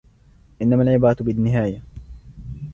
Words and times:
إنما 0.61 0.81
العبرة 0.83 1.17
بالنهاية. 1.19 1.81